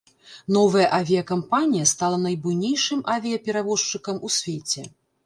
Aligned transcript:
Новая 0.55 0.85
авіякампанія 0.99 1.85
стала 1.91 2.17
найбуйнейшым 2.21 3.05
авіяперавозчыкам 3.17 4.15
у 4.27 4.33
свеце. 4.39 4.87